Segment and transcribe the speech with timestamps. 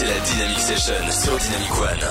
[0.00, 2.04] c'est la Dynamic Session sur Dynamic One.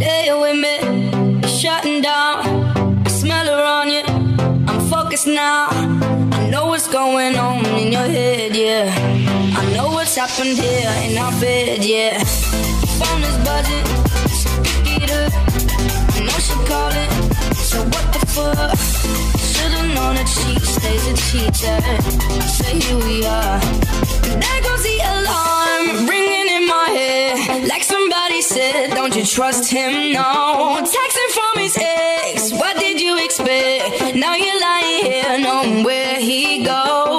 [0.00, 2.64] Lay with me, shutting down.
[3.06, 4.02] I Smell her on you.
[4.66, 5.68] I'm focused now.
[5.70, 8.92] I know what's going on in your head, yeah.
[9.56, 12.18] I know what's happened here in our bed, yeah.
[12.98, 13.86] Phone is buzzing,
[14.40, 15.73] so pick it up.
[16.74, 17.12] Calling,
[17.70, 18.78] so what the fuck?
[19.52, 21.80] Should've known that she stays a cheater.
[22.56, 23.60] So here we are.
[24.42, 27.68] There goes the alarm, ringing in my head.
[27.68, 30.12] Like somebody said, don't you trust him?
[30.12, 30.82] No.
[30.96, 34.16] Texting from his ex, what did you expect?
[34.16, 37.13] Now you're lying here, knowing where he goes.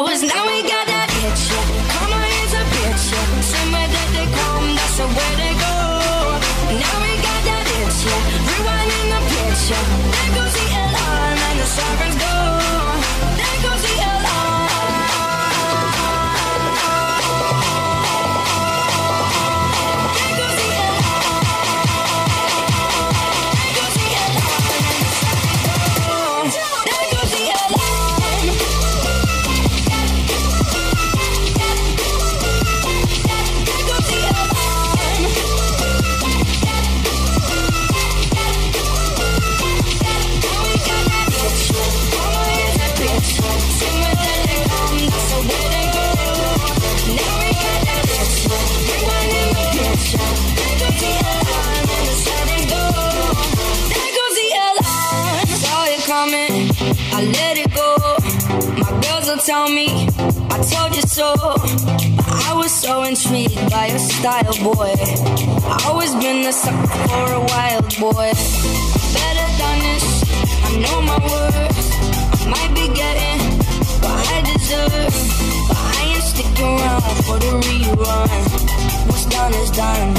[64.25, 64.93] Style, boy.
[65.69, 68.29] I always been a sucker for a wild boy.
[69.17, 70.05] Better than this,
[70.65, 71.89] I know my worth.
[72.41, 73.39] I might be getting
[74.01, 75.13] what I deserve,
[75.69, 78.41] but I ain't sticking around for the rerun.
[79.07, 80.09] What's done is done.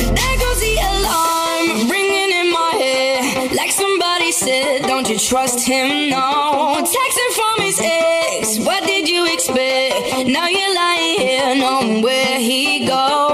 [0.00, 5.60] And there goes the alarm ringing in my head, like somebody said, "Don't you trust
[5.68, 6.80] him?" No.
[6.96, 10.28] Texting from his ex, what did you expect?
[10.36, 13.33] Now you're lying here, knowing where he goes.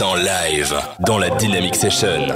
[0.00, 2.28] En live dans la Dynamic Session.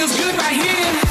[0.00, 1.09] feels good right here.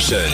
[0.00, 0.33] Session.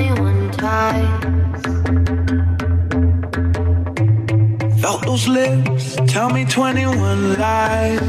[0.00, 1.62] anyone ties.
[4.80, 8.00] Felt those lips, tell me 21 lies.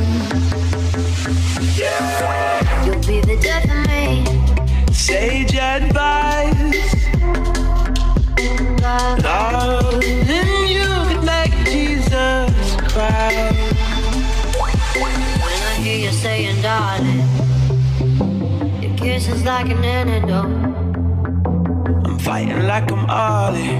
[1.78, 2.86] Yeah.
[2.86, 4.24] You'll be the death of me.
[4.94, 6.96] Sage advice.
[9.24, 10.90] Love in you
[11.32, 13.56] like Jesus Christ.
[14.96, 17.22] When I hear you saying, darling,
[18.82, 20.71] your kiss is like an antidote
[22.22, 23.78] fighting like I'm Ollie.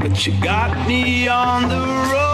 [0.00, 2.31] But you got me on the road.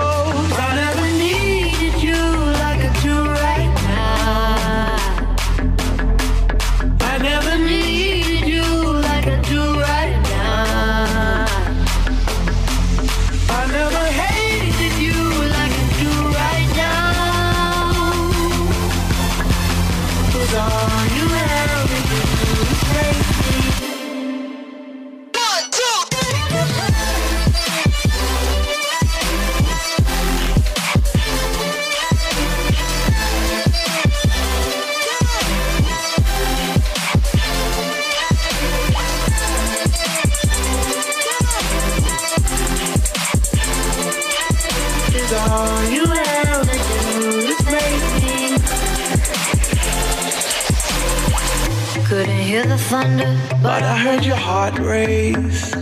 [54.69, 55.73] heart race.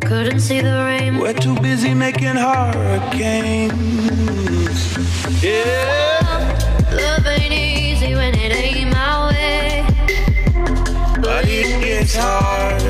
[0.00, 1.18] Couldn't see the rain.
[1.18, 3.72] We're too busy making hurricanes.
[5.42, 6.80] Yeah.
[6.92, 9.86] Love ain't easy when it ain't my way.
[11.16, 12.82] But, but it gets hard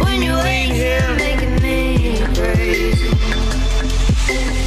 [0.00, 3.10] when you ain't here making me crazy.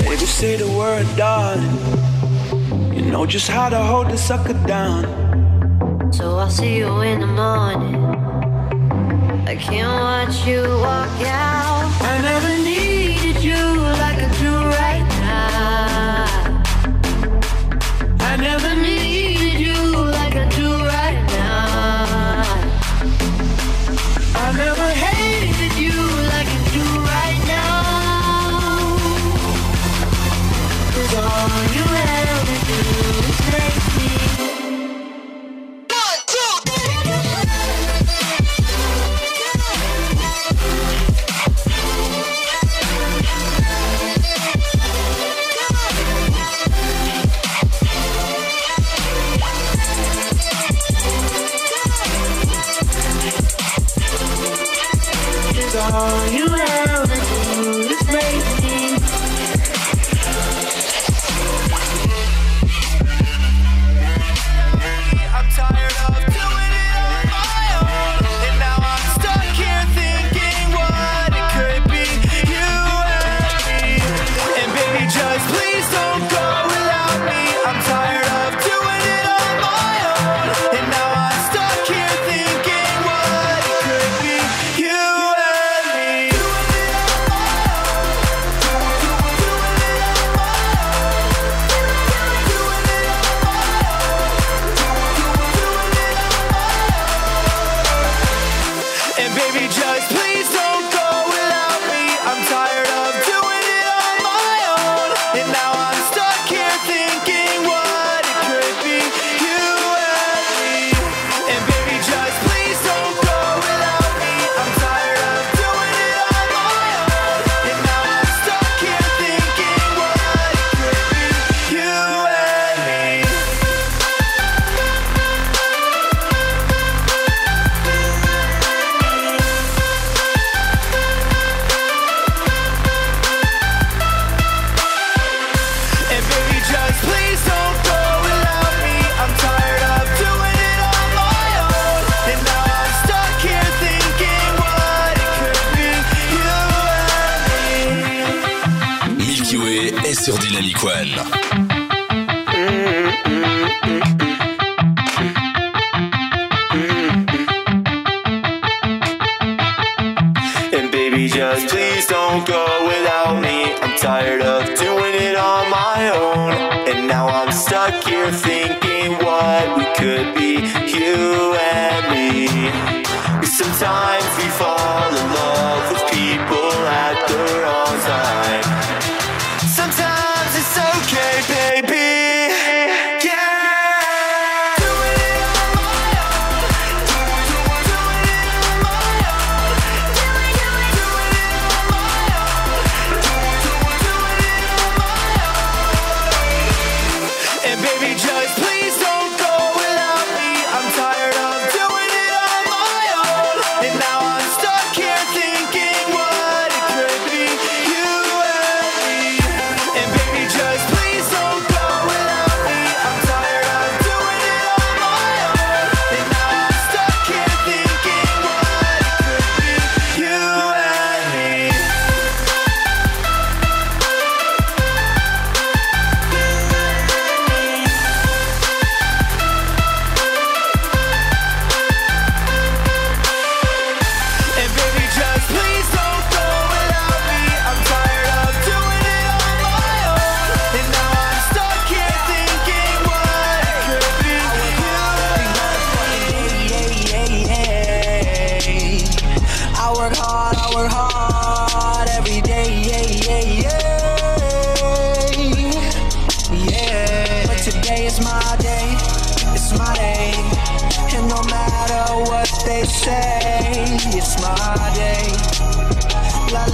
[0.03, 2.95] Baby, say the word, darling.
[2.95, 5.03] You know just how to hold the sucker down.
[6.13, 8.22] So I'll see you in the morning.
[9.45, 11.91] I can't watch you walk out.
[12.01, 12.52] I never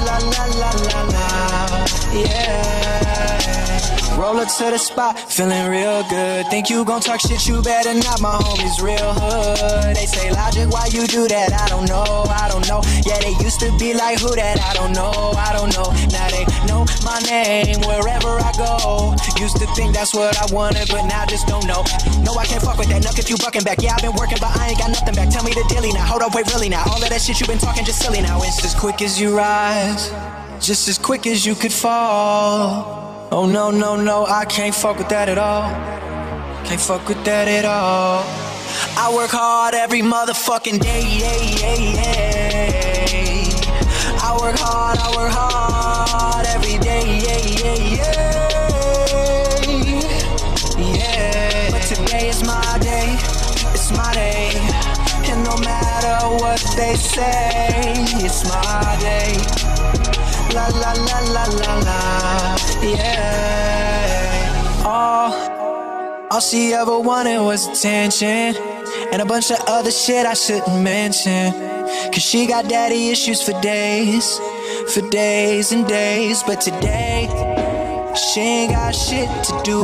[0.06, 2.79] la la la la la, yeah.
[4.20, 6.48] Roll up to the spot, feeling real good.
[6.48, 8.20] Think you gon' talk shit, you better not.
[8.20, 9.96] My homies real hood.
[9.96, 11.56] They say logic, why you do that?
[11.56, 12.84] I don't know, I don't know.
[13.08, 14.60] Yeah, they used to be like who that?
[14.60, 15.88] I don't know, I don't know.
[16.12, 19.16] Now they know my name wherever I go.
[19.40, 21.88] Used to think that's what I wanted, but now I just don't know.
[22.20, 23.02] No, I can't fuck with that.
[23.02, 23.80] Nuck if you bucking back.
[23.82, 25.32] Yeah, I've been working, but I ain't got nothing back.
[25.32, 26.04] Tell me the dilly now.
[26.04, 26.84] Hold up, wait, really now.
[26.92, 28.44] All of that shit you been talking just silly now.
[28.44, 30.12] It's as quick as you rise,
[30.60, 33.09] just as quick as you could fall.
[33.32, 35.70] Oh no, no, no, I can't fuck with that at all.
[36.66, 38.24] Can't fuck with that at all.
[38.98, 41.04] I work hard every motherfucking day.
[41.06, 42.24] Yeah, yeah, yeah.
[44.24, 47.06] I work hard, I work hard every day.
[47.22, 48.18] Yeah, yeah, yeah.
[50.98, 51.70] Yeah.
[51.70, 53.14] But today is my day.
[53.76, 54.50] It's my day.
[55.30, 57.94] And no matter what they say,
[58.26, 59.79] it's my day.
[60.54, 64.84] La la la la la la, yeah.
[64.86, 65.34] All,
[66.32, 68.56] all she ever wanted was attention
[69.12, 71.54] and a bunch of other shit I shouldn't mention.
[72.12, 74.40] Cause she got daddy issues for days,
[74.94, 76.44] for days and days.
[76.44, 77.28] But today,
[78.16, 79.84] she ain't got shit to do.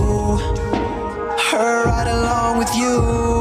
[1.51, 3.34] Her right along with you.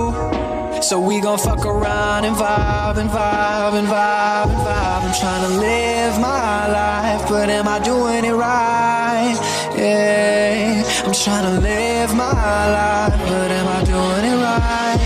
[0.84, 5.02] So we gon' fuck around and vibe and vibe and vibe and vibe.
[5.02, 9.34] I'm trying to live my life, but am I doing it right?
[9.78, 14.98] Yeah, I'm trying to live my life, but am I doing it right?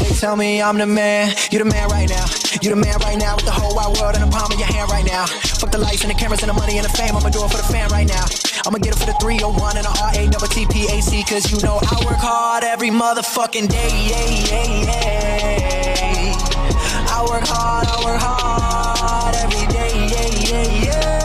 [0.00, 2.24] They tell me I'm the man, you the man right now.
[2.62, 4.72] You the man right now with the whole wide world in the palm of your
[4.72, 5.26] hand right now.
[5.60, 7.14] Fuck the lights and the cameras and the money and the fame.
[7.14, 8.24] I'ma do it for the fan right now.
[8.64, 12.16] I'ma get it for the 301 and the RA double Cause you know I work
[12.16, 13.92] hard every motherfucking day.
[14.08, 16.32] Yeah, yeah, yeah.
[17.12, 19.92] I work hard, I work hard every day.
[20.08, 21.20] Yeah, yeah, yeah.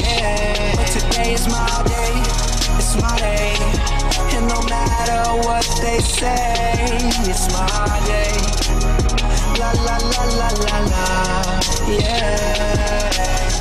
[0.00, 0.76] Yeah.
[0.76, 2.16] But today is my day.
[2.80, 3.52] It's my day.
[4.36, 6.96] And no matter what they say,
[7.28, 8.41] it's my day.
[9.62, 13.51] La la la la la la, yeah.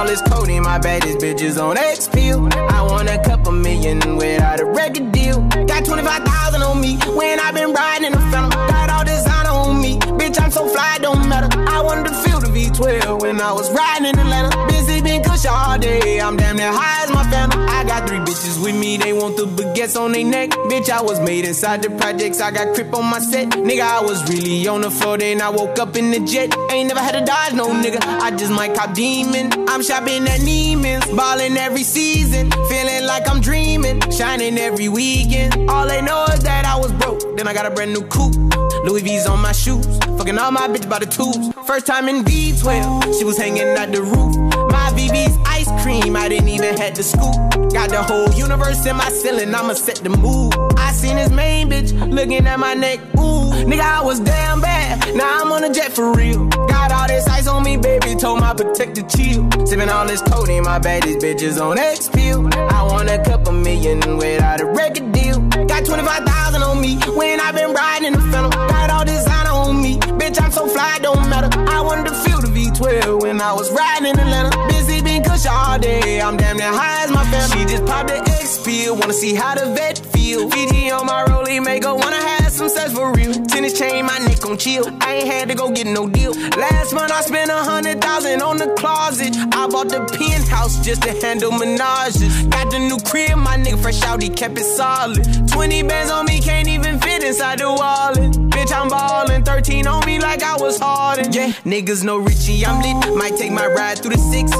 [0.00, 2.48] All this codeine, my baddest bitches on X pill.
[2.54, 5.42] I want a couple million without a record deal.
[5.66, 8.50] Got 25,000 on me when i been riding in the phantom.
[8.50, 9.98] Got all designer on me.
[10.18, 11.50] Bitch, I'm so fly, don't matter.
[11.68, 14.66] I wanted to feel the V12 when I was riding in Atlanta.
[14.68, 16.18] Busy been kush all day.
[16.18, 16.99] I'm damn near high
[18.06, 20.50] three bitches with me, they want the baguettes on their neck.
[20.70, 22.40] Bitch, I was made inside the projects.
[22.40, 23.50] I got crip on my set.
[23.50, 26.54] Nigga, I was really on the floor, then I woke up in the jet.
[26.70, 27.98] Ain't never had to dodge no nigga.
[28.02, 29.52] I just might cop demon.
[29.68, 32.50] I'm shopping at Neiman's, ballin' every season.
[32.68, 35.70] Feeling like I'm dreaming, shining every weekend.
[35.70, 37.36] All they know is that I was broke.
[37.36, 38.36] Then I got a brand new coupe.
[38.84, 39.86] Louis V's on my shoes.
[40.18, 41.52] Fucking all my bitch by the tubes.
[41.66, 44.49] First time in V12, she was hanging at the roof.
[46.00, 47.34] Cream, I didn't even had to scoop.
[47.72, 50.54] Got the whole universe in my ceiling, I'ma set the mood.
[50.78, 53.50] I seen this main bitch looking at my neck, ooh.
[53.68, 56.46] Nigga, I was damn bad, now I'm on a jet for real.
[56.46, 59.48] Got all this ice on me, baby, told my protector chill.
[59.66, 62.48] Sipping all this codeine, my baddest bitches on X pill.
[62.54, 65.40] I want a couple million without a record deal.
[65.66, 68.50] Got 25,000 on me when i been riding in the phantom.
[68.50, 71.50] Got all designer on me, bitch, I'm so fly, don't matter.
[71.68, 74.69] I wanted to feel the V12 when I was riding in Atlanta.
[75.46, 77.58] All day, I'm damn near high as my family.
[77.58, 80.50] She just popped the X pill, wanna see how the vet feel.
[80.50, 83.32] Fiji on my rollie, make her wanna have some sex for real.
[83.46, 84.84] Tennis chain, my neck on chill.
[85.00, 86.32] I ain't had to go get no deal.
[86.58, 89.34] Last month I spent a hundred thousand on the closet.
[89.54, 92.50] I bought the penthouse just to handle menages.
[92.50, 95.24] Got the new crib, my nigga fresh out, he kept it solid.
[95.48, 98.32] 20 bands on me, can't even fit inside the wallet.
[98.50, 101.32] Bitch, I'm ballin', 13 on me like I was Harden.
[101.32, 103.16] Yeah, niggas know Richie, I'm lit.
[103.16, 104.50] Might take my ride through the six.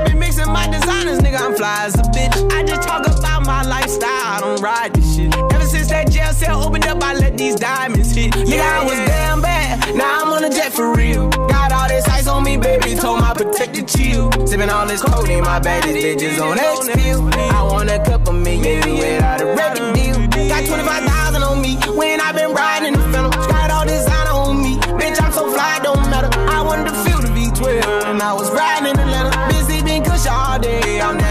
[0.00, 2.34] I be mixing my designers, nigga, I'm fly as a bitch.
[2.52, 5.34] I just talk about my lifestyle, I don't ride this shit.
[5.52, 8.34] Ever since that jail cell opened up, I let these diamonds hit.
[8.48, 11.28] Yeah, I was damn bad, now I'm on a jet for real.
[11.28, 14.32] Got all this ice on me, baby, told my protector chill.
[14.46, 17.28] Sipping all this codeine, my baddest bitches on X pill.
[17.34, 20.16] I want a couple million without a record deal.
[20.48, 23.30] Got 25,000 on me when I been riding the phantom.
[23.50, 26.30] Got all designer on me, bitch, I'm so fly, don't matter.
[26.48, 29.39] I wanted to feel the V12, and I was riding the Atlanta
[30.60, 31.00] day.
[31.00, 31.29] I'm